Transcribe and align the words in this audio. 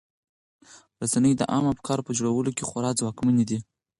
رسنۍ 1.01 1.33
د 1.37 1.41
عامه 1.51 1.69
افکارو 1.73 2.05
په 2.07 2.11
جوړولو 2.17 2.51
کې 2.57 2.67
خورا 2.69 2.91
ځواکمنې 2.99 3.43
دي. 3.49 3.59